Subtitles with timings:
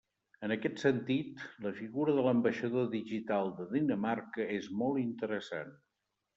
[0.45, 5.75] En aquest sentit, la figura de l'ambaixador digital de Dinamarca és molt interessant.